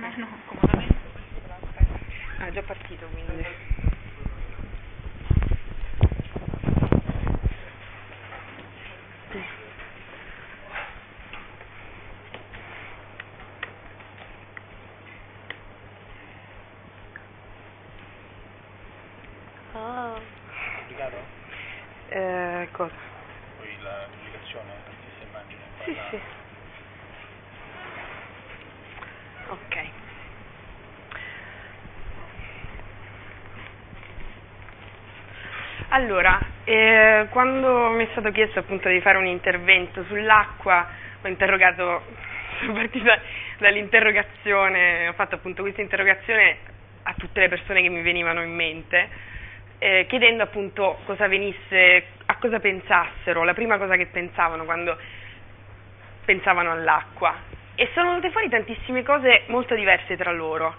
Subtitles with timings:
[0.00, 0.96] No, comodamente.
[2.38, 3.44] Ah, è già partito quindi.
[19.74, 20.20] Oh.
[20.78, 21.16] Pubblicato?
[22.08, 22.94] Eh, cosa?
[23.56, 25.62] Poi la pubblicazione, la stessa immagine.
[25.84, 26.20] Sì, la- sì.
[29.48, 29.90] Ok.
[35.94, 40.88] Allora, eh, quando mi è stato chiesto appunto di fare un intervento sull'acqua,
[41.22, 42.02] ho interrogato,
[42.58, 43.16] sono partita
[43.58, 46.56] dall'interrogazione, ho fatto appunto questa interrogazione
[47.04, 49.08] a tutte le persone che mi venivano in mente,
[49.78, 54.98] eh, chiedendo appunto cosa venisse, a cosa pensassero, la prima cosa che pensavano quando
[56.24, 57.36] pensavano all'acqua
[57.76, 60.74] e sono venute fuori tantissime cose molto diverse tra loro.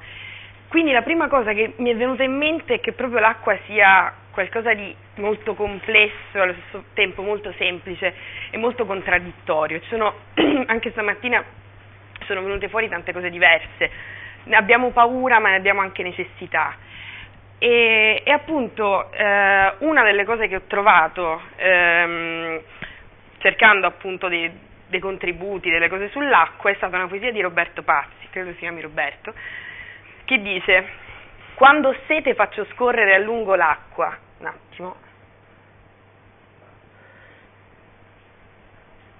[0.67, 4.13] Quindi la prima cosa che mi è venuta in mente è che proprio l'acqua sia
[4.35, 8.13] qualcosa di molto complesso e allo stesso tempo molto semplice
[8.51, 9.79] e molto contraddittorio.
[9.87, 10.13] Sono,
[10.67, 11.41] anche stamattina
[12.25, 13.89] sono venute fuori tante cose diverse.
[14.43, 16.75] Ne abbiamo paura ma ne abbiamo anche necessità.
[17.57, 22.61] E, e appunto eh, una delle cose che ho trovato ehm,
[23.37, 24.51] cercando appunto dei,
[24.87, 28.81] dei contributi, delle cose sull'acqua, è stata una poesia di Roberto Pazzi, credo si chiami
[28.81, 29.33] Roberto,
[30.25, 31.03] che dice
[31.55, 34.24] quando sete faccio scorrere a lungo l'acqua.
[34.75, 34.95] Attimo.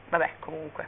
[0.10, 0.88] Vabbè, comunque.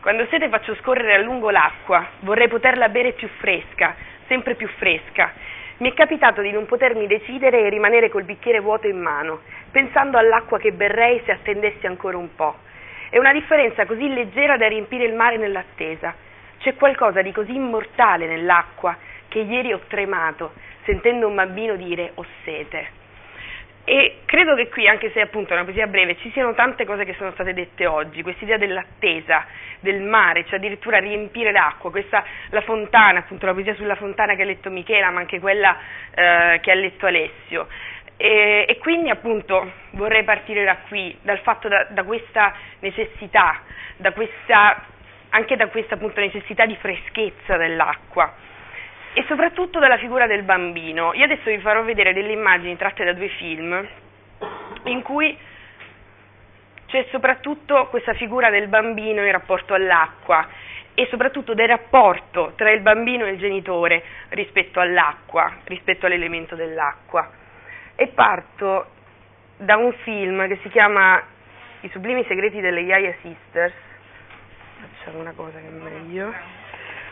[0.00, 3.94] Quando ho sete faccio scorrere a lungo l'acqua, vorrei poterla bere più fresca,
[4.26, 5.32] sempre più fresca.
[5.78, 10.18] Mi è capitato di non potermi decidere e rimanere col bicchiere vuoto in mano, pensando
[10.18, 12.56] all'acqua che berrei se attendessi ancora un po'.
[13.10, 16.14] È una differenza così leggera da riempire il mare nell'attesa.
[16.58, 18.96] C'è qualcosa di così immortale nell'acqua
[19.28, 20.52] che ieri ho tremato
[20.84, 22.96] sentendo un bambino dire ho sete.
[23.84, 27.06] E credo che qui, anche se appunto è una poesia breve, ci siano tante cose
[27.06, 29.46] che sono state dette oggi, quest'idea dell'attesa,
[29.80, 34.42] del mare, cioè addirittura riempire l'acqua, questa, la fontana, appunto la poesia sulla fontana che
[34.42, 35.74] ha letto Michela, ma anche quella
[36.14, 37.66] eh, che ha letto Alessio.
[38.18, 43.62] E, e, quindi appunto vorrei partire da qui, dal fatto da, da questa necessità,
[43.96, 44.84] da questa,
[45.30, 48.34] anche da questa appunto necessità di freschezza dell'acqua
[49.18, 51.12] e soprattutto dalla figura del bambino.
[51.12, 53.84] Io adesso vi farò vedere delle immagini tratte da due film
[54.84, 55.36] in cui
[56.86, 60.46] c'è soprattutto questa figura del bambino in rapporto all'acqua
[60.94, 67.28] e soprattutto del rapporto tra il bambino e il genitore rispetto all'acqua, rispetto all'elemento dell'acqua.
[67.96, 68.86] E parto
[69.56, 71.20] da un film che si chiama
[71.80, 73.74] I sublimi segreti delle Yaya Sisters.
[74.78, 76.32] Facciamo una cosa che è meglio.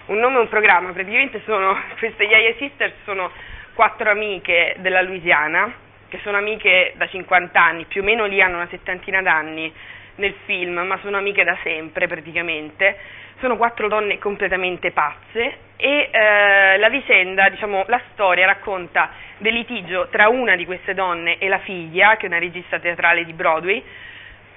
[0.07, 3.29] Un nome e un programma, praticamente sono queste Yaya Sisters sono
[3.75, 5.73] quattro amiche della Louisiana
[6.09, 9.73] che sono amiche da 50 anni, più o meno lì hanno una settantina d'anni
[10.17, 12.97] nel film, ma sono amiche da sempre praticamente.
[13.41, 20.07] Sono quattro donne completamente pazze e eh, la vicenda, diciamo, la storia racconta del litigio
[20.09, 23.83] tra una di queste donne e la figlia, che è una regista teatrale di Broadway,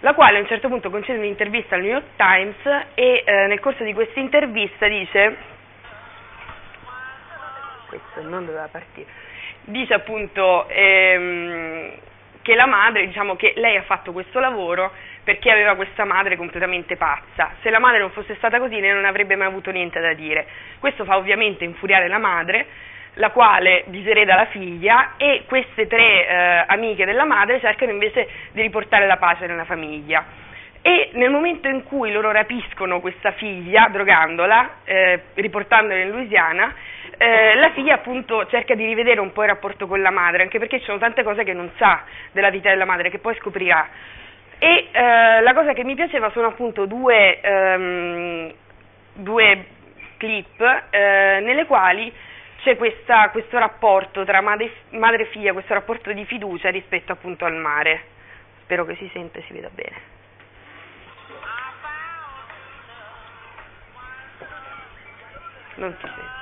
[0.02, 3.60] la quale a un certo punto concede un'intervista al New York Times e eh, nel
[3.60, 5.38] corso di questa intervista dice
[7.88, 9.08] questo non doveva partire
[9.64, 11.92] dice appunto ehm,
[12.42, 14.92] che la madre, diciamo che lei ha fatto questo lavoro
[15.24, 17.52] perché aveva questa madre completamente pazza.
[17.62, 20.48] Se la madre non fosse stata così lei non avrebbe mai avuto niente da dire.
[20.80, 22.66] Questo fa ovviamente infuriare la madre,
[23.16, 28.62] la quale disereda la figlia e queste tre eh, amiche della madre cercano invece di
[28.62, 30.48] riportare la pace nella famiglia.
[30.82, 36.74] E nel momento in cui loro rapiscono questa figlia, drogandola, eh, riportandola in Louisiana,
[37.18, 40.58] eh, la figlia appunto cerca di rivedere un po' il rapporto con la madre, anche
[40.58, 43.90] perché ci sono tante cose che non sa della vita della madre, che poi scoprirà.
[44.58, 48.54] E eh, la cosa che mi piaceva sono appunto due, ehm,
[49.16, 49.66] due
[50.16, 52.12] clip eh, nelle quali
[52.62, 57.46] c'è questa, questo rapporto tra madre, madre e figlia, questo rapporto di fiducia rispetto appunto
[57.46, 58.18] al mare.
[58.64, 60.18] Spero che si senta e si veda bene.
[65.76, 66.38] Non si sente.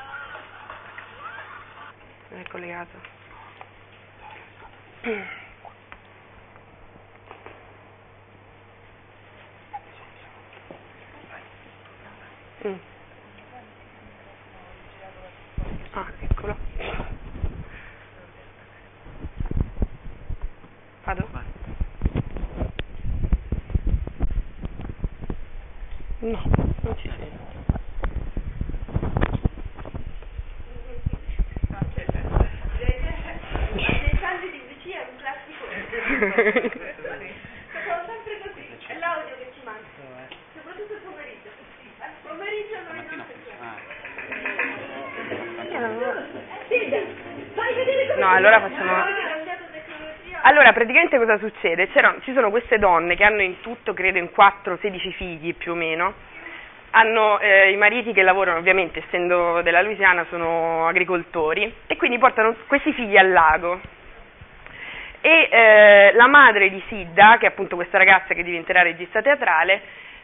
[2.30, 3.16] Non è collegato.
[5.08, 5.22] Mm
[15.98, 16.56] ah eccolo
[21.04, 21.28] vado?
[26.20, 26.42] no
[26.82, 27.46] non ci sento
[36.20, 36.82] Thank you.
[50.58, 51.88] Allora, praticamente cosa succede?
[51.90, 55.76] C'erano, ci sono queste donne che hanno in tutto, credo, in 4-16 figli più o
[55.76, 56.16] meno,
[56.90, 62.56] hanno eh, i mariti che lavorano, ovviamente, essendo della Louisiana, sono agricoltori, e quindi portano
[62.66, 63.80] questi figli al lago.
[65.22, 69.80] E eh, la madre di Sidda, che è appunto questa ragazza che diventerà regista teatrale,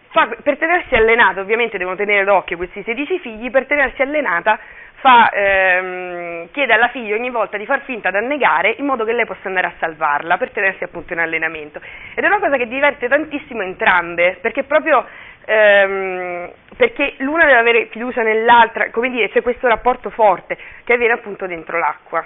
[0.10, 4.58] fa, per tenersi allenata, ovviamente devono tenere d'occhio questi 16 figli, per tenersi allenata
[5.04, 9.12] fa, ehm, chiede alla figlia ogni volta di far finta di annegare in modo che
[9.12, 11.82] lei possa andare a salvarla per tenersi appunto in allenamento.
[12.16, 15.06] Ed è una cosa che diverte tantissimo entrambe, perché proprio
[15.44, 21.16] ehm, perché l'una deve avere fiducia nell'altra, come dire, c'è questo rapporto forte che avviene
[21.16, 22.26] appunto dentro l'acqua.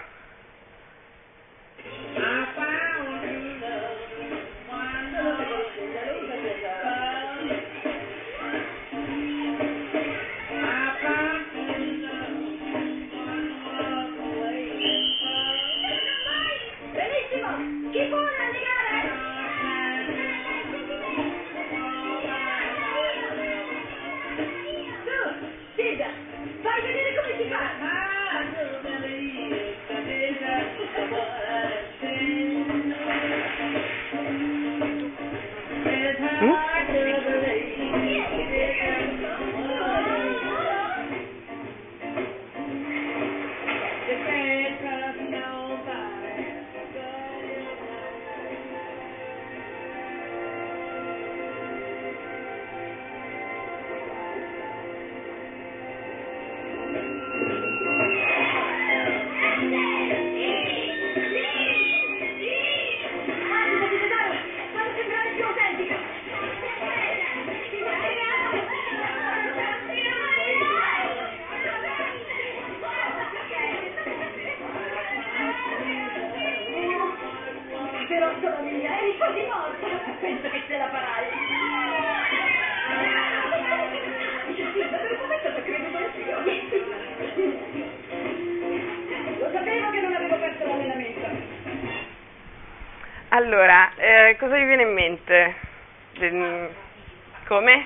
[93.37, 95.53] Allora, eh, cosa mi viene in mente?
[97.45, 97.85] Come?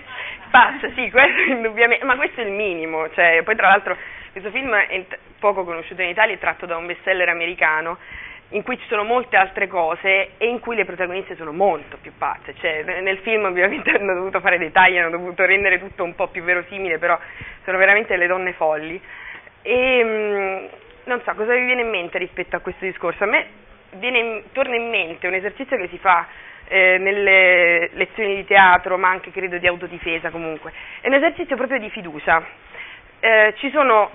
[0.49, 3.97] Passa, sì, questo indubbiamente, ma questo è il minimo, cioè, poi tra l'altro
[4.31, 5.05] questo film è
[5.39, 7.97] poco conosciuto in Italia, è tratto da un bestseller americano
[8.51, 12.13] in cui ci sono molte altre cose e in cui le protagoniste sono molto più
[12.17, 16.15] pazze, cioè, nel film ovviamente hanno dovuto fare dei tagli, hanno dovuto rendere tutto un
[16.15, 17.19] po' più verosimile, però
[17.65, 19.01] sono veramente le donne folli.
[19.63, 20.65] E mm,
[21.03, 23.25] non so, cosa vi viene in mente rispetto a questo discorso?
[23.25, 26.27] A me viene, torna in mente un esercizio che si fa
[26.67, 30.71] eh, nelle lezioni di teatro, ma anche credo di autodifesa comunque,
[31.01, 32.43] è un esercizio proprio di fiducia.
[33.19, 34.09] Eh, ci sono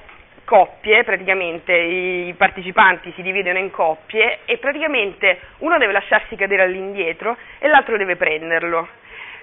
[0.46, 7.36] coppie, praticamente i partecipanti si dividono in coppie e praticamente uno deve lasciarsi cadere all'indietro
[7.58, 8.88] e l'altro deve prenderlo.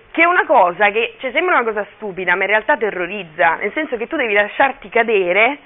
[0.09, 3.71] Che è una cosa che cioè, sembra una cosa stupida, ma in realtà terrorizza, nel
[3.73, 5.57] senso che tu devi lasciarti cadere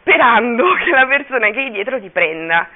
[0.00, 2.68] sperando che la persona che è dietro ti prenda.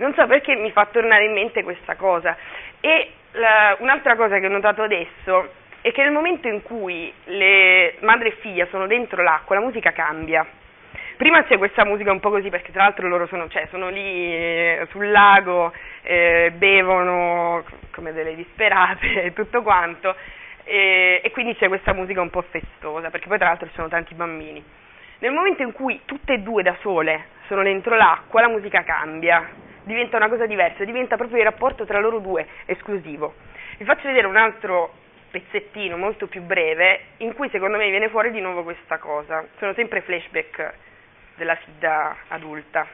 [0.00, 2.34] Non so perché mi fa tornare in mente questa cosa.
[2.80, 5.52] E la, un'altra cosa che ho notato adesso
[5.82, 9.92] è che nel momento in cui le madre e figlia sono dentro l'acqua, la musica
[9.92, 10.46] cambia.
[11.18, 14.34] Prima c'è questa musica un po' così, perché tra l'altro loro sono, cioè, sono lì
[14.34, 20.16] eh, sul lago, eh, bevono come delle disperate e tutto quanto,
[20.64, 23.88] e, e quindi c'è questa musica un po' festosa, perché poi tra l'altro ci sono
[23.88, 24.64] tanti bambini.
[25.18, 29.68] Nel momento in cui tutte e due da sole sono dentro l'acqua, la musica cambia
[29.90, 33.34] diventa una cosa diversa, diventa proprio il rapporto tra loro due esclusivo.
[33.76, 34.92] Vi faccio vedere un altro
[35.30, 39.46] pezzettino molto più breve in cui secondo me viene fuori di nuovo questa cosa.
[39.58, 40.72] Sono sempre flashback
[41.36, 42.86] della Sida adulta.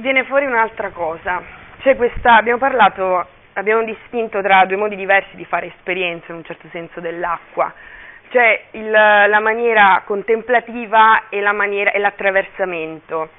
[0.00, 1.42] Viene fuori un'altra cosa,
[1.80, 6.44] cioè questa, abbiamo parlato, abbiamo distinto tra due modi diversi di fare esperienza in un
[6.44, 7.72] certo senso dell'acqua,
[8.30, 13.30] cioè il, la maniera contemplativa e, la maniera, e l'attraversamento.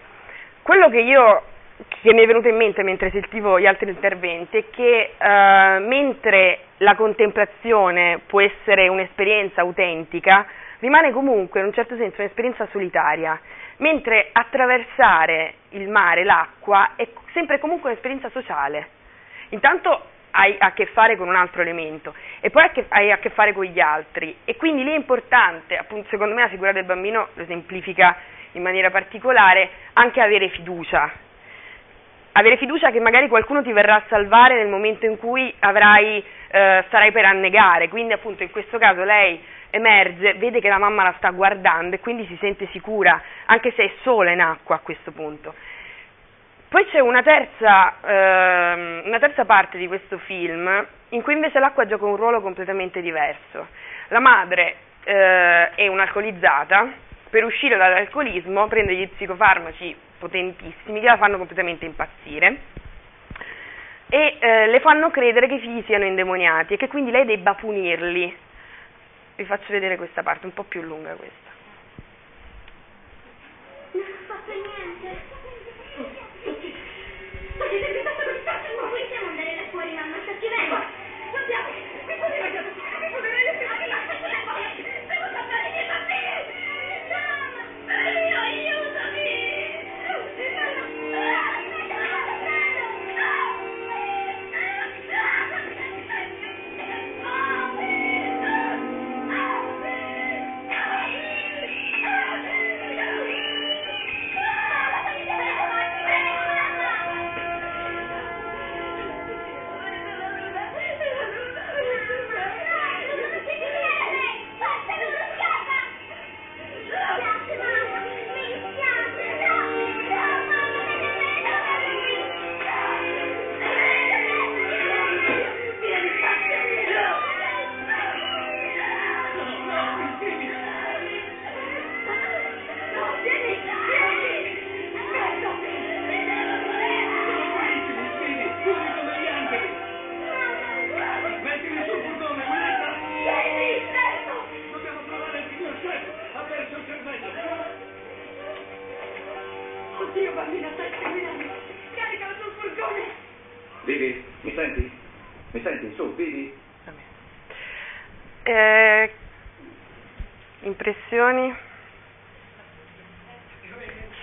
[0.61, 1.43] Quello che io
[1.87, 6.59] che mi è venuto in mente mentre sentivo gli altri interventi è che eh, mentre
[6.77, 10.45] la contemplazione può essere un'esperienza autentica,
[10.79, 13.39] rimane comunque in un certo senso un'esperienza solitaria,
[13.81, 18.89] mentre attraversare il mare, l'acqua, è sempre comunque un'esperienza sociale.
[19.49, 23.53] Intanto hai a che fare con un altro elemento e poi hai a che fare
[23.53, 27.29] con gli altri e quindi lì è importante, appunto secondo me la figura del bambino
[27.33, 28.15] lo esemplifica
[28.53, 31.11] in maniera particolare, anche avere fiducia.
[32.33, 36.83] Avere fiducia che magari qualcuno ti verrà a salvare nel momento in cui avrai, eh,
[36.87, 41.13] starai per annegare, quindi appunto in questo caso lei emerge, vede che la mamma la
[41.17, 45.11] sta guardando e quindi si sente sicura, anche se è sola in acqua a questo
[45.11, 45.53] punto.
[46.69, 51.85] Poi c'è una terza, eh, una terza parte di questo film in cui invece l'acqua
[51.85, 53.67] gioca un ruolo completamente diverso.
[54.07, 56.87] La madre eh, è un'alcolizzata,
[57.29, 62.57] per uscire dall'alcolismo prende gli psicofarmaci potentissimi che la fanno completamente impazzire
[64.13, 67.53] e eh, le fanno credere che i figli siano indemoniati e che quindi lei debba
[67.53, 68.35] punirli.
[69.35, 71.50] Vi faccio vedere questa parte, un po' più lunga questa.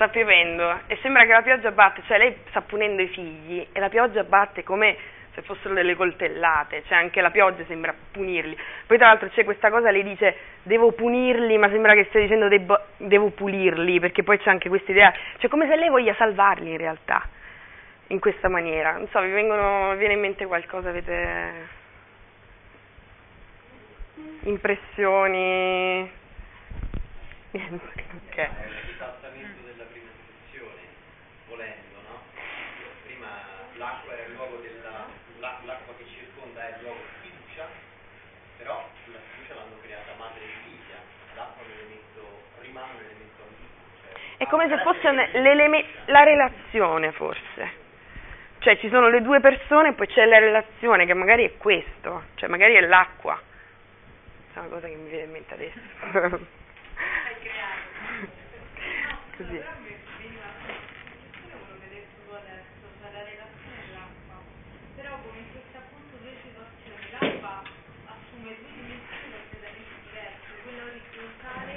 [0.08, 3.88] Piovendo e sembra che la pioggia batte, cioè lei sta punendo i figli e la
[3.88, 4.96] pioggia batte come
[5.34, 8.56] se fossero delle coltellate, cioè anche la pioggia sembra punirli.
[8.86, 12.48] Poi tra l'altro c'è questa cosa, lei dice devo punirli, ma sembra che stia dicendo
[12.48, 16.70] debbo- devo pulirli, perché poi c'è anche questa idea, cioè come se lei voglia salvarli
[16.70, 17.26] in realtà,
[18.08, 18.92] in questa maniera.
[18.96, 21.76] Non so, vi vengono, viene in mente qualcosa, avete
[24.42, 26.10] impressioni?
[27.50, 27.86] Niente,
[28.28, 28.36] ok.
[28.36, 30.82] È il ribaltamento della prima situazione,
[31.48, 32.20] volendo, no?
[33.06, 33.28] Prima
[33.76, 35.06] l'acqua era il luogo della.
[35.40, 37.66] la- l'acqua che circonda è il luogo di fiducia,
[38.58, 40.98] però la fiducia l'hanno creata madre e figlia,
[41.36, 42.20] l'acqua è un elemento,
[42.60, 43.86] rimane un elemento ambiguo.
[44.02, 45.10] Cioè, È come se fosse
[46.06, 47.86] la relazione forse.
[48.58, 52.24] Cioè ci sono le due persone e poi c'è la relazione che magari è questo,
[52.36, 53.40] cioè magari è l'acqua.
[54.54, 55.78] È una cosa che mi viene in mente adesso.
[59.36, 59.62] Così.
[64.96, 67.62] però come in queste appunto due situazioni l'acqua
[68.10, 71.74] assume due dimensioni completamente diverse, quella orizzontale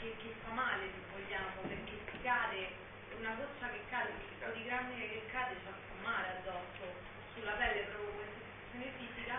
[0.00, 2.72] che, che fa male se vogliamo, perché si cade,
[3.20, 6.88] una goccia che cade, un picco di granule che cade ci fa male addosso,
[7.36, 9.36] sulla pelle proprio questa sensazione fisica,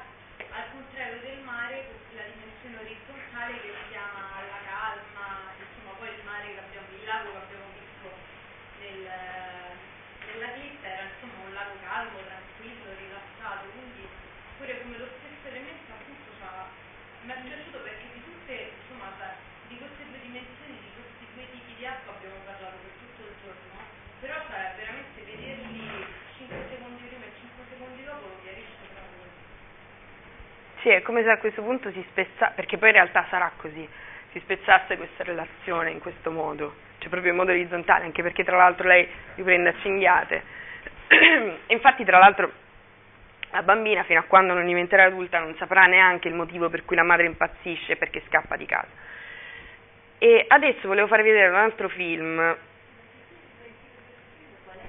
[0.56, 5.28] al contrario del mare questa è la dimensione orizzontale che si chiama la calma,
[5.60, 8.08] insomma poi il mare che abbiamo, il lago che abbiamo visto
[8.80, 9.02] nel,
[10.30, 14.08] nella vita era insomma un lago calmo, tranquillo, rilassato, quindi
[14.66, 16.66] pure come lo stesso elemento appunto c'ha-
[17.22, 19.14] mi è piaciuto perché di tutte, insomma,
[19.70, 23.36] di queste due dimensioni, di questi due tipi di acqua abbiamo parlato per tutto il
[23.46, 23.78] giorno,
[24.26, 25.86] però cioè, veramente vederli
[26.42, 29.26] 5 secondi prima e 5 secondi dopo lo chiarisce proprio.
[30.82, 33.86] Sì, è come se a questo punto si spezzasse, perché poi in realtà sarà così,
[34.34, 38.58] si spezzasse questa relazione in questo modo, cioè proprio in modo orizzontale, anche perché tra
[38.58, 39.06] l'altro lei
[39.38, 40.42] li prende a cinghiate.
[41.70, 42.65] infatti tra l'altro
[43.52, 46.96] la bambina fino a quando non diventerà adulta non saprà neanche il motivo per cui
[46.96, 48.90] la madre impazzisce perché scappa di casa.
[50.18, 52.58] E adesso volevo farvi vedere un altro film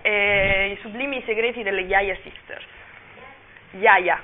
[0.06, 2.64] eh, I sublimi segreti delle Yaya Sisters.
[3.72, 4.22] Yaya.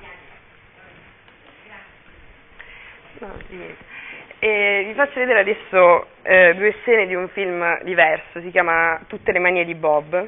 [3.19, 3.91] No, di niente.
[4.39, 9.31] E vi faccio vedere adesso eh, due scene di un film diverso, si chiama Tutte
[9.31, 10.27] le manie di Bob,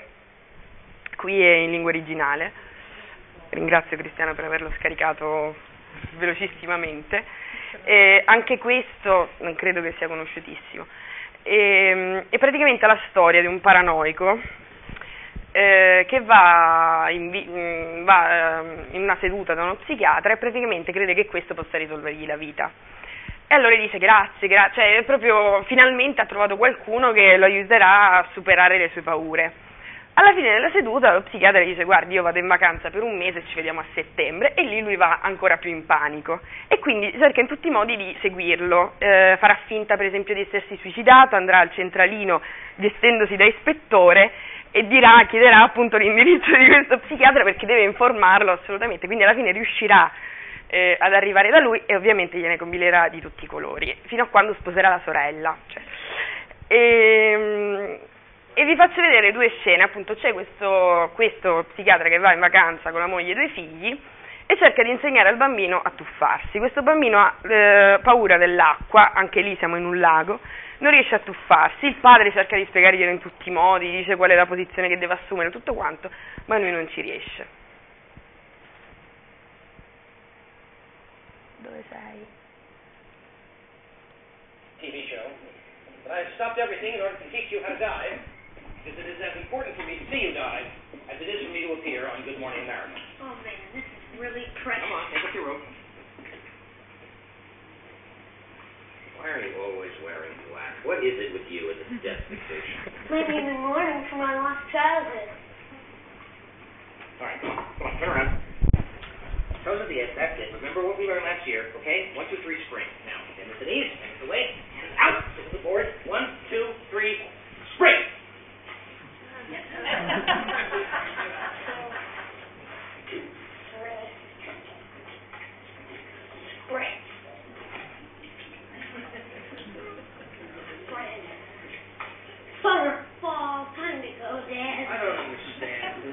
[1.15, 2.51] qui è in lingua originale,
[3.55, 5.55] ringrazio Cristiano per averlo scaricato
[6.17, 7.23] velocissimamente,
[7.83, 10.85] e anche questo non credo che sia conosciutissimo,
[11.41, 14.39] e, è praticamente la storia di un paranoico
[15.51, 20.91] eh, che va in, mh, va eh, in una seduta da uno psichiatra e praticamente
[20.91, 22.69] crede che questo possa risolvergli la vita.
[23.47, 28.27] E allora dice grazie, gra- cioè proprio finalmente ha trovato qualcuno che lo aiuterà a
[28.33, 29.64] superare le sue paure.
[30.17, 33.17] Alla fine della seduta lo psichiatra gli dice guardi io vado in vacanza per un
[33.17, 37.11] mese, ci vediamo a settembre e lì lui va ancora più in panico e quindi
[37.17, 41.35] cerca in tutti i modi di seguirlo, eh, farà finta per esempio di essersi suicidato,
[41.35, 42.41] andrà al centralino
[42.75, 44.31] vestendosi da ispettore
[44.71, 49.51] e dirà, chiederà appunto l'indirizzo di questo psichiatra perché deve informarlo assolutamente, quindi alla fine
[49.51, 50.09] riuscirà
[50.67, 54.27] eh, ad arrivare da lui e ovviamente gliene combinerà di tutti i colori, fino a
[54.27, 55.57] quando sposerà la sorella.
[55.67, 55.81] Cioè.
[56.67, 57.99] E,
[58.55, 62.91] e, vi faccio vedere due scene, appunto c'è questo, questo psichiatra che va in vacanza
[62.91, 63.99] con la moglie e due figli
[64.47, 66.57] e cerca di insegnare al bambino a tuffarsi.
[66.59, 70.39] Questo bambino ha eh, paura dell'acqua, anche lì siamo in un lago,
[70.77, 74.29] non riesce a tuffarsi, il padre cerca di spiegarglielo in tutti i modi, dice qual
[74.29, 76.09] è la posizione che deve assumere, tutto quanto,
[76.45, 77.63] ma lui non ci riesce.
[81.57, 82.25] Dove sei?
[84.79, 85.29] TV show,
[86.03, 88.19] but I stopped everything in order to teach you how to dive,
[88.85, 90.69] because it is as important for me to see you dive
[91.09, 92.93] as it is for me to appear on Good Morning America.
[93.25, 94.85] Oh man, this is really precious.
[94.85, 95.65] Come on, take up your rope.
[99.17, 100.85] Why are you always wearing black?
[100.85, 102.93] What is it with you and this destitution?
[103.09, 105.33] Maybe in the morning for my lost childhood.
[107.17, 108.31] All right, come on, come on, turn around.
[109.65, 110.53] Toes at the edge, that's it.
[110.61, 112.13] Remember what we learned last year, okay?
[112.13, 112.85] One, two, three, spring.
[113.09, 115.89] Now, in with the knees, in with the legs, hands out, to the board.
[116.05, 117.17] One, two, three,
[117.73, 118.14] spring!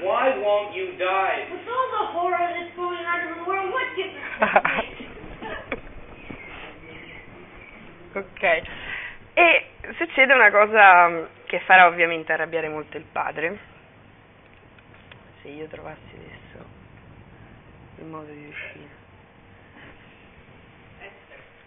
[0.03, 1.51] Why won't you dive?
[1.51, 4.13] With all the horror that's going on in the world, what gives
[8.17, 8.63] ok.
[9.35, 9.65] E
[9.99, 13.59] succede una cosa mm, che farà ovviamente arrabbiare molto il padre.
[15.43, 16.67] Se io trovassi adesso
[17.99, 18.89] il modo di uscire.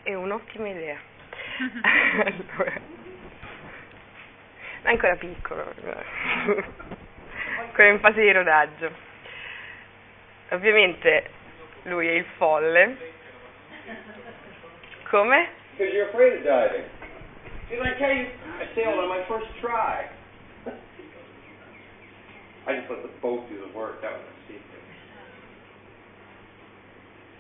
[0.01, 0.97] È un'ottima idea.
[2.17, 2.73] allora,
[4.81, 5.71] è ancora piccolo,
[7.59, 8.91] ancora in fase di rodaggio.
[10.49, 11.29] Ovviamente
[11.83, 12.97] lui è il folle.
[15.11, 15.47] Come?
[15.77, 16.94] Because you're afraid of diving.
[17.69, 18.25] Didn't I tell you?
[18.29, 20.05] I sailed on my first try.
[22.67, 24.01] I just let the boat do the work.
[24.01, 24.81] That was a secret.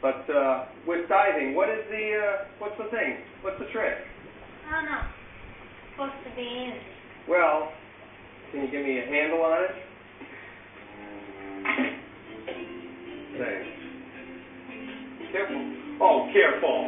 [0.01, 3.17] But uh, with diving, what is the uh, what's the thing?
[3.41, 3.97] What's the trick?
[4.69, 5.01] I don't know.
[5.93, 6.81] Supposed to be easy.
[7.27, 7.71] Well,
[8.51, 9.71] can you give me a handle on it?
[13.37, 13.67] Thanks.
[15.31, 15.73] Careful.
[16.01, 16.84] Oh, careful.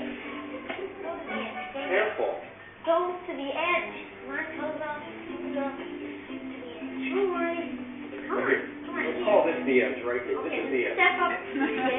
[10.18, 10.44] very good.
[10.44, 10.92] Good to see you.
[10.94, 11.94] Step up.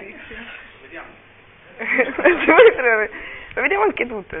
[3.54, 4.36] lo vediamo anche tutto.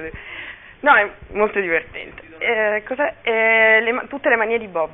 [0.80, 2.22] No, è molto divertente.
[2.38, 3.14] Eh, cos'è?
[3.22, 4.90] Eh, le ma- tutte le manie di Bob.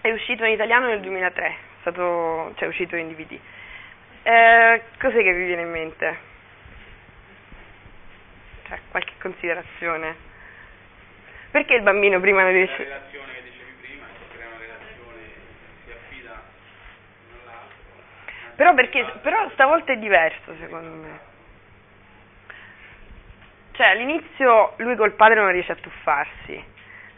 [0.00, 3.38] È uscito in italiano nel 2003, è stato, cioè è uscito in DVD.
[4.22, 6.16] Eh, cos'è che vi viene in mente?
[8.68, 10.16] Cioè, qualche considerazione?
[11.50, 12.82] Perché il bambino prima non La riesce...
[12.84, 15.22] relazione che dicevi prima, si crea una relazione,
[15.84, 16.42] si affida
[17.28, 17.76] l'uno all'altro.
[18.58, 21.18] Però, perché, però stavolta è diverso secondo me.
[23.70, 26.60] Cioè all'inizio lui col padre non riesce a tuffarsi,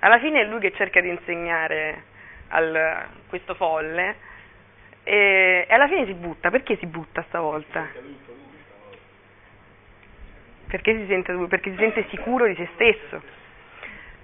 [0.00, 2.02] alla fine è lui che cerca di insegnare
[2.48, 4.16] a questo folle
[5.02, 6.50] e, e alla fine si butta.
[6.50, 7.88] Perché si butta stavolta?
[10.66, 13.22] Perché si, sente, perché si sente sicuro di se stesso.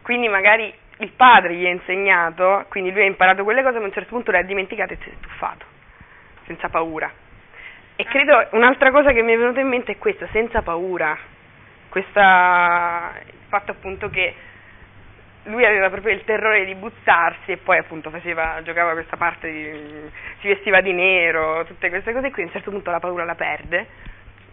[0.02, 3.86] Quindi magari il padre gli ha insegnato, quindi lui ha imparato quelle cose, ma a
[3.86, 5.64] un certo punto le ha dimenticate e si è tuffato,
[6.46, 7.12] senza paura.
[7.96, 11.16] E credo un'altra cosa che mi è venuta in mente è questa, senza paura.
[11.88, 14.34] Questa, il fatto appunto che
[15.44, 20.10] lui aveva proprio il terrore di buttarsi e poi appunto faceva, giocava questa parte di,
[20.40, 23.34] si vestiva di nero, tutte queste cose qui, a un certo punto la paura la
[23.34, 23.86] perde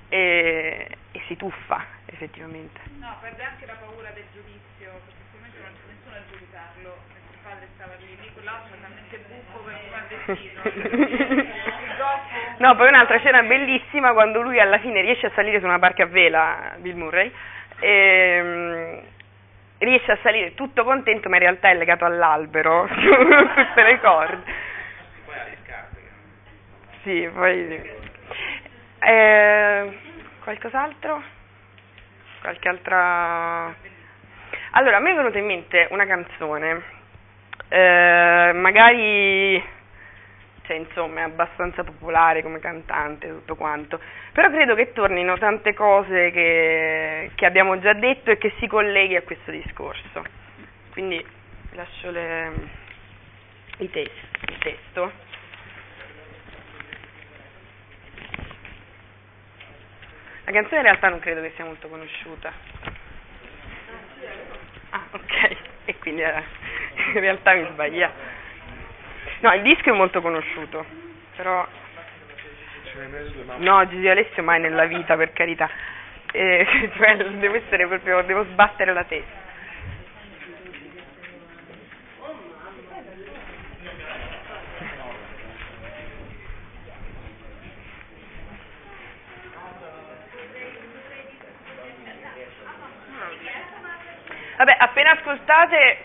[0.10, 2.80] e, e si tuffa effettivamente.
[3.00, 6.98] No, perde anche la paura del giudizio, perché sicuramente non c'è nessuno a giudicarlo,
[7.44, 11.62] padre stava lì, lì quell'altro è talmente buffo per come ha destino.
[12.58, 16.04] No, poi un'altra scena bellissima quando lui alla fine riesce a salire su una barca
[16.04, 17.32] a vela, Bill Murray,
[17.80, 19.04] e,
[19.80, 24.44] riesce a salire tutto contento, ma in realtà è legato all'albero su tutte le corde.
[25.26, 26.02] Poi ha le scarpe.
[27.04, 27.92] Sì, poi.
[29.00, 29.98] Eh,
[30.44, 31.22] qualcos'altro?
[32.42, 33.76] Qualche altra.
[34.72, 36.82] Allora, a me è venuta in mente una canzone,
[37.74, 39.64] eh, magari
[40.62, 44.00] cioè insomma è abbastanza popolare come cantante tutto quanto,
[44.32, 49.16] però credo che tornino tante cose che, che abbiamo già detto e che si colleghi
[49.16, 50.24] a questo discorso.
[50.92, 51.26] Quindi
[51.72, 52.52] lascio le,
[53.78, 55.12] i testi, il testo.
[60.46, 62.54] La canzone in realtà non credo che sia molto conosciuta.
[64.92, 66.63] Ah, ok, e quindi eh,
[67.18, 68.14] in realtà mi sbagliavo.
[69.42, 70.86] No, il disco è molto conosciuto,
[71.36, 71.68] però...
[73.58, 75.70] No, Gigi Alessio mai nella vita, per carità.
[76.32, 76.66] Eh,
[76.98, 77.56] cioè, devo
[77.88, 79.43] proprio, devo sbattere la testa.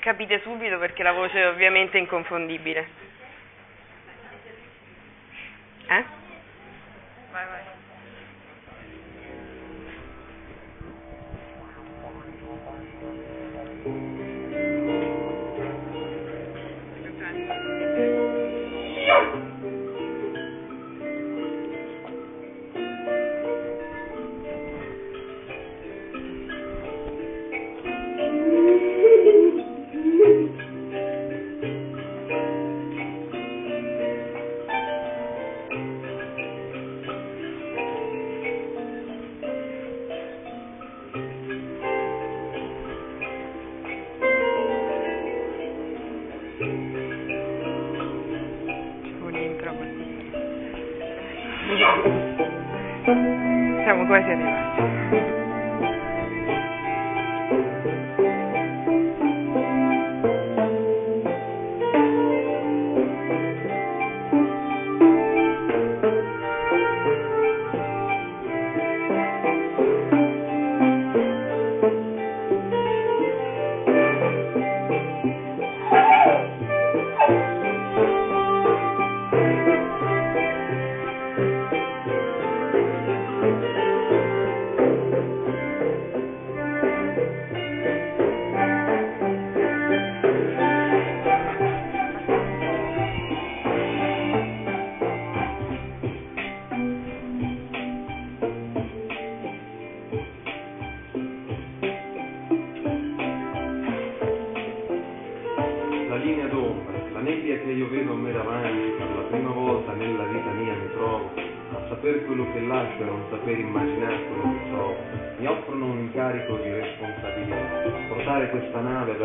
[0.00, 3.07] Capite subito perché la voce è ovviamente inconfondibile.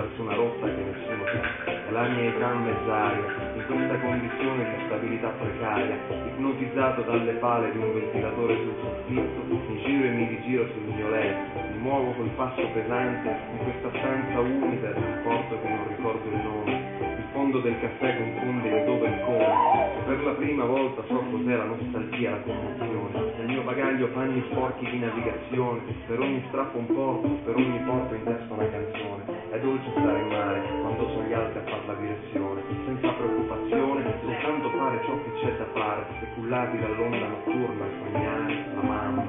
[0.03, 1.71] Verso una rotta che nessuno sa.
[1.71, 7.77] E la mia età mezzaria, in questa condizione di stabilità precaria, ipnotizzato dalle pale di
[7.77, 12.29] un ventilatore sul soffitto, mi giro e mi rigiro sul mio letto, mi muovo col
[12.35, 16.91] passo pesante in questa stanza umida di un porto che non ricordo il nome.
[17.23, 21.01] Il fondo del caffè confonde il dove e il come, e per la prima volta
[21.07, 23.33] so cos'è la nostalgia, la commozione.
[23.37, 28.13] Nel mio bagaglio panni sporchi di navigazione, per ogni strappo un porto, per ogni porto
[28.13, 29.32] in testa una canzone.
[29.53, 34.17] È dolce stare in mare quando sono gli altri a far la direzione, senza preoccupazione,
[34.23, 39.23] soltanto fare ciò che c'è da fare, e cullati dall'onda notturna, sognare, la mamma,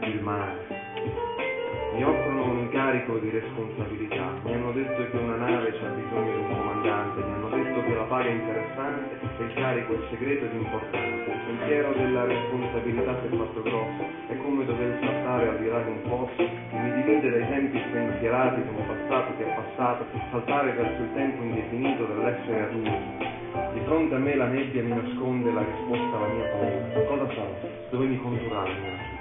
[0.00, 0.79] il mare.
[2.00, 6.38] Mi offrono un incarico di responsabilità, mi hanno detto che una nave c'ha bisogno di
[6.38, 10.46] un comandante, mi hanno detto che la paga è interessante e il carico è segreto
[10.46, 11.30] ed importante.
[11.30, 15.80] Il sentiero della responsabilità si è fatto grosso, è come dover saltare al di là
[15.82, 20.72] di un posto che mi divide dai tempi spensierati un passato che è passato, saltare
[20.72, 23.28] verso il tempo indefinito dell'essere adulti.
[23.74, 27.04] Di fronte a me la nebbia mi nasconde la risposta alla mia paura.
[27.04, 27.54] Cosa sarò?
[27.90, 29.19] Dove mi la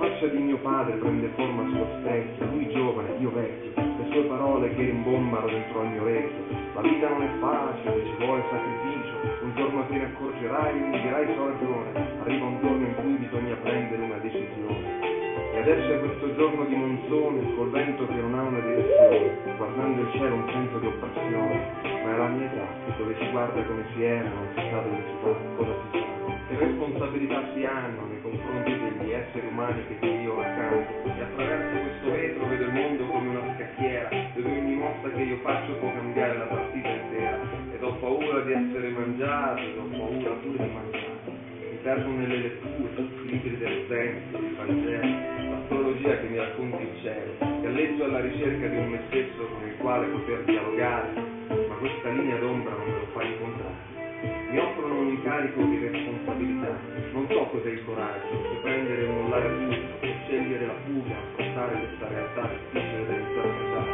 [0.00, 4.74] faccia di mio padre prende forma sullo specchio, lui giovane, io vecchio, le sue parole
[4.74, 6.40] che rimbombano dentro al mio orecchio.
[6.72, 11.00] La vita non è facile, ci vuole sacrificio, un giorno te ne accorgerai e mi
[11.02, 11.88] dirai so ragione,
[12.24, 15.08] arriva un giorno in cui bisogna prendere una decisione.
[15.52, 20.00] E adesso è questo giorno di monzone, col vento che non ha una direzione, guardando
[20.00, 23.84] il cielo un senso di oppressione, ma è la mia età, dove si guarda come
[23.92, 26.08] si era, non si sa dove si va, cosa si sa.
[26.48, 30.92] Che responsabilità si hanno confronti degli esseri umani che ti io accanto.
[31.04, 35.36] E attraverso questo vetro vedo il mondo come una scacchiera dove ogni mossa che io
[35.38, 37.38] faccio può cambiare la partita intera.
[37.74, 41.38] Ed ho paura di essere mangiato ed ho paura pure di mangiare.
[41.70, 47.62] Mi perdo nelle letture, libri del senso, il Vangelo, l'astrologia che mi racconti il cielo,
[47.62, 51.08] galleggio alla ricerca di un me stesso con il quale poter dialogare,
[51.48, 53.99] ma questa linea d'ombra non me lo fa incontrare.
[54.22, 56.76] Mi offrono un incarico di responsabilità,
[57.12, 62.08] non so cos'è il coraggio, se prendere o mollare tutto, scegliere la fuga, affrontare questa
[62.08, 63.90] realtà difficile da interpretare,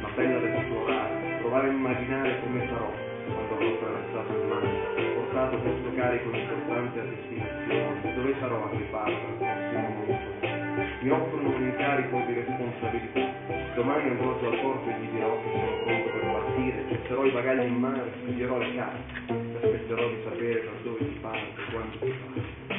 [0.00, 2.90] ma bella da esplorare, provare a immaginare come sarò
[3.30, 9.26] quando avrò attraversato il mare, portato questo carico importante a destinazione, dove sarò a riparto
[9.26, 10.38] al prossimo mondo.
[11.00, 13.32] Mi offrono un incarico di responsabilità,
[13.74, 17.66] domani andrò al porto e gli dirò che sono pronto per partire, getterò i bagagli
[17.66, 22.78] in mare, studierò le carte, aspetterò di sapere da dove si parte, quando si parte.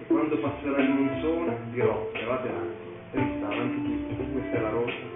[0.00, 2.70] E quando passerà il monzone dirò, levate l'aria,
[3.10, 5.11] trista, avanti tutti, questa è la rotta,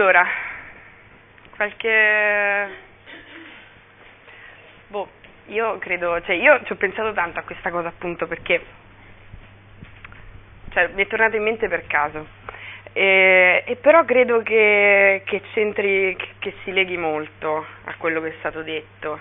[0.00, 0.26] Allora,
[1.56, 2.68] qualche...
[4.86, 5.06] Boh,
[5.48, 8.64] io credo, cioè io ci ho pensato tanto a questa cosa appunto perché
[10.70, 12.26] cioè, mi è tornato in mente per caso.
[12.94, 18.34] E, e però credo che, che c'entri, che, si leghi molto a quello che è
[18.38, 19.20] stato detto.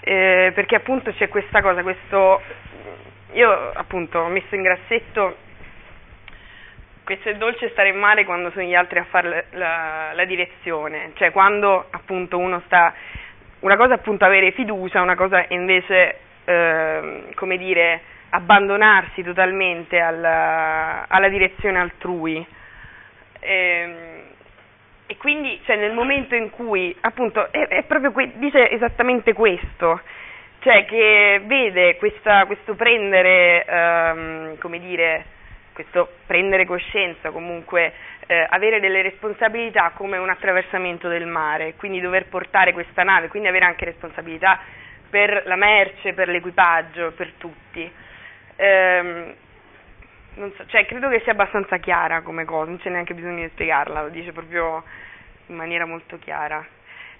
[0.00, 2.42] Eh, perché appunto c'è questa cosa, questo...
[3.34, 5.36] Io appunto ho messo in grassetto
[7.12, 11.10] questo è dolce stare in mare quando sono gli altri a fare la, la, direzione,
[11.16, 12.94] cioè quando appunto uno sta,
[13.60, 20.00] una cosa è appunto avere fiducia, una cosa è invece, eh, come dire, abbandonarsi totalmente
[20.00, 22.46] alla, alla direzione altrui.
[23.40, 24.22] E,
[25.04, 30.00] e quindi cioè, nel momento in cui appunto è, è proprio que- dice esattamente questo,
[30.60, 35.40] cioè che vede questa, questo prendere, ehm, come dire,
[35.72, 37.92] questo prendere coscienza, comunque
[38.26, 43.48] eh, avere delle responsabilità come un attraversamento del mare, quindi dover portare questa nave, quindi
[43.48, 44.60] avere anche responsabilità
[45.08, 47.90] per la merce, per l'equipaggio, per tutti.
[48.56, 49.34] Ehm,
[50.56, 54.02] so, cioè, credo che sia abbastanza chiara come cosa, non c'è neanche bisogno di spiegarla,
[54.02, 54.82] lo dice proprio
[55.46, 56.64] in maniera molto chiara.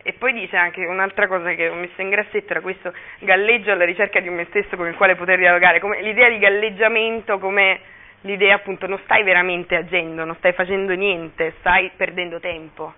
[0.04, 3.84] E poi dice anche un'altra cosa che ho messo in grassetto, era questo galleggio alla
[3.84, 7.80] ricerca di me stesso con il quale poter dialogare, come l'idea di galleggiamento come
[8.22, 12.94] l'idea appunto non stai veramente agendo, non stai facendo niente, stai perdendo tempo.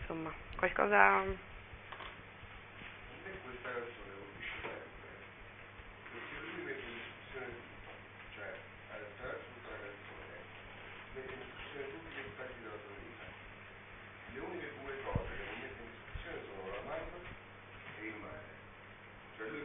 [0.00, 1.16] Insomma, qualcosa...
[1.16, 1.34] A me
[3.44, 5.08] questa canzone colpisce sempre,
[6.12, 7.52] perché lui mette in discussione,
[8.34, 8.48] cioè
[8.90, 10.42] attraverso tutta la canzone,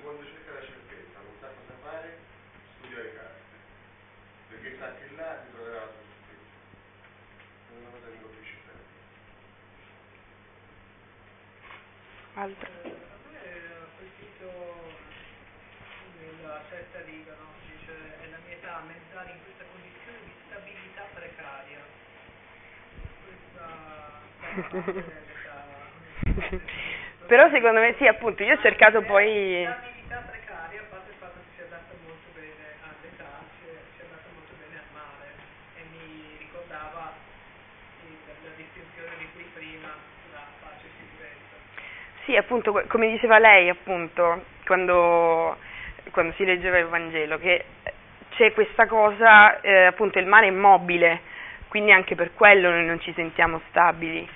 [0.01, 2.17] quando cerca la certezza, non sa cosa fare,
[2.77, 3.37] studia le carte.
[4.89, 6.57] Perché sa che là ritroverà la sua certezza.
[7.69, 8.87] È una cosa colpisce sempre.
[12.33, 12.69] Altro.
[12.69, 12.87] A
[13.29, 14.47] me ha colpito
[16.41, 17.47] la sesta riga, no?
[17.69, 21.81] Dice, è la mia età mentale in questa condizione di stabilità precaria.
[23.25, 23.67] Questa
[27.29, 29.61] Però secondo me sì, appunto, io ho cercato poi...
[29.61, 34.29] Stabilità precaria, a parte il fatto che si adatta molto bene all'età, si, si adatta
[34.33, 35.29] molto bene al mare
[35.77, 37.13] e mi ricordava
[38.01, 39.93] sì, la distinzione di cui prima
[40.33, 41.53] tra pace e sicurezza.
[42.29, 45.57] Sì, appunto, co- come diceva lei, appunto, quando,
[46.11, 47.65] quando si leggeva il Vangelo, che
[48.35, 51.21] c'è questa cosa, eh, appunto, il mare è mobile,
[51.69, 54.29] quindi anche per quello noi non ci sentiamo stabili.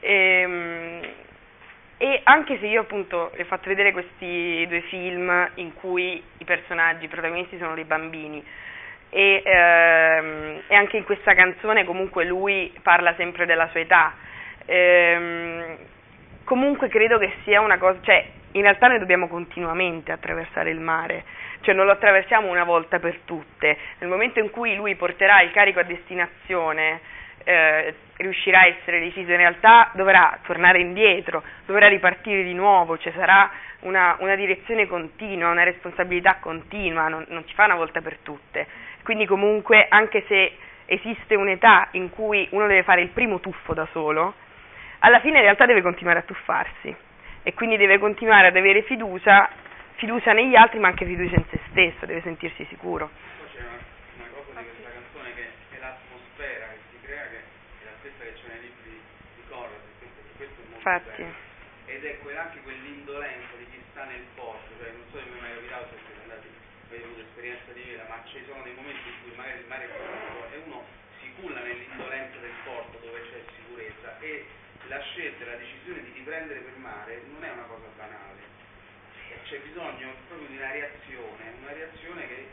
[0.00, 1.00] Ehm,
[2.00, 6.44] E, anche se io appunto le ho fatto vedere questi due film in cui i
[6.44, 8.44] personaggi, i protagonisti sono dei bambini,
[9.10, 14.14] e, ehm, e anche in questa canzone comunque lui parla sempre della sua età.
[14.66, 15.76] Ehm,
[16.48, 21.24] comunque credo che sia una cosa, cioè in realtà noi dobbiamo continuamente attraversare il mare,
[21.60, 25.50] cioè non lo attraversiamo una volta per tutte, nel momento in cui lui porterà il
[25.50, 27.00] carico a destinazione,
[27.44, 33.12] eh, riuscirà a essere deciso, in realtà dovrà tornare indietro, dovrà ripartire di nuovo, cioè
[33.12, 38.16] sarà una, una direzione continua, una responsabilità continua, non, non si fa una volta per
[38.22, 38.66] tutte.
[39.02, 40.56] Quindi comunque anche se
[40.86, 44.46] esiste un'età in cui uno deve fare il primo tuffo da solo,
[45.00, 46.94] alla fine in realtà deve continuare a tuffarsi
[47.42, 49.48] e quindi deve continuare ad avere fiducia,
[49.96, 53.10] fiducia negli altri ma anche fiducia in se stesso, deve sentirsi sicuro.
[53.52, 53.78] C'è una,
[54.16, 58.24] una cosa di questa canzone che è l'atmosfera che si crea, che è la stessa
[58.24, 59.78] che c'è nei libri di Corrado,
[60.36, 61.22] questo, è molto Infatti.
[61.22, 61.46] bello.
[61.86, 65.38] Ed è quel- anche quell'indolenza di chi sta nel porto, cioè non so se mi
[65.38, 66.48] è mai capitato se siete andati,
[66.90, 69.88] avete avuto esperienza di vita, ma ci sono dei momenti in cui magari il mare
[69.88, 70.84] è e uno
[71.22, 74.44] si culla nell'indolenza del porto dove c'è sicurezza e
[74.88, 78.40] la scelta, la decisione di riprendere per mare non è una cosa banale.
[79.44, 82.46] C'è bisogno proprio di una reazione, una reazione che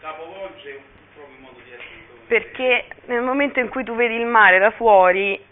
[0.00, 0.82] capovolge un
[1.14, 5.42] proprio modo di come Perché nel momento in cui tu vedi il mare da fuori,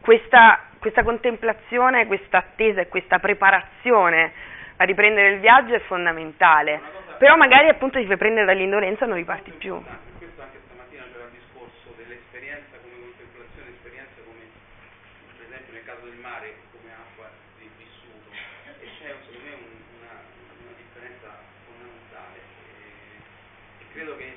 [0.00, 4.32] questa, questa contemplazione, questa attesa e questa preparazione
[4.76, 6.80] a riprendere il viaggio è fondamentale.
[7.18, 9.74] Però magari appunto ti fai prendere dall'indolenza e non riparti più.
[9.74, 10.06] importante.
[10.08, 14.42] Per questo anche stamattina c'era il discorso dell'esperienza come contemplazione, esperienza come,
[15.34, 17.26] per esempio nel caso del mare, come acqua
[17.58, 18.30] di vissuto.
[18.78, 20.14] E c'è secondo me un- una,
[20.62, 21.28] una differenza
[21.66, 22.38] fondamentale.
[22.38, 24.30] E, e credo che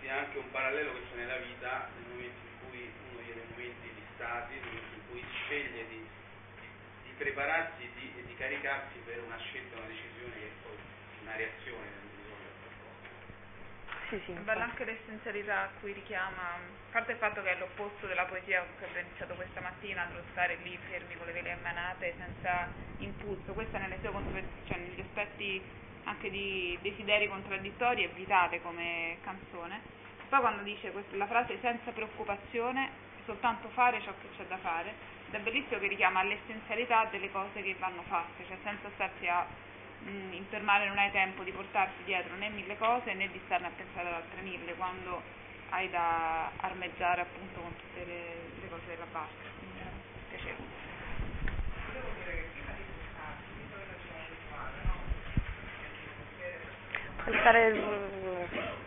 [0.00, 3.88] sia anche un parallelo che c'è nella vita nel momento in cui uno vive momenti
[3.92, 6.66] di stati, nel momento in cui sceglie di, di,
[7.04, 10.76] di prepararsi e di, e di caricarsi per una scelta, una decisione che è poi
[11.20, 14.08] una reazione nel bisogno del qualcosa.
[14.08, 17.58] Sì, sì, È bella anche l'essenzialità a cui richiama, a parte il fatto che è
[17.58, 21.52] l'opposto della poesia che abbiamo iniziato questa mattina, dello stare lì fermi con le vele
[21.52, 22.72] ammanate senza
[23.04, 24.08] impulso, questa nelle sue
[24.64, 25.60] cioè negli aspetti
[26.04, 29.95] anche di desideri contraddittori è vitale come canzone.
[30.28, 32.90] Poi quando dice questa- la frase senza preoccupazione,
[33.24, 34.94] soltanto fare ciò che c'è da fare,
[35.28, 39.46] ed è bellissimo che richiama all'essenzialità delle cose che vanno fatte, cioè senza starsi a
[40.00, 43.70] mh, impermare non hai tempo di portarti dietro né mille cose né di starne a
[43.74, 45.22] pensare ad altre mille quando
[45.70, 49.48] hai da armeggiare appunto con tutte le, le cose della barca.
[49.58, 50.84] Quindi è piacevole.
[57.24, 58.85] Volevo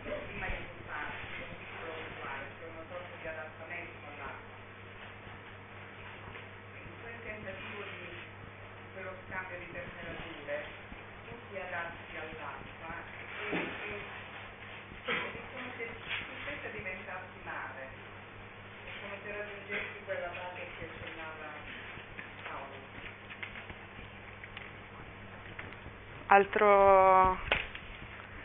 [26.32, 27.36] Altro...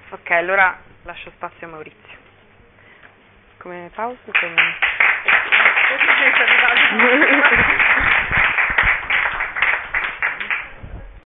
[0.10, 2.18] Ok, allora lascio spazio a Maurizio.
[3.60, 4.32] Come pausa?
[4.32, 4.56] Come...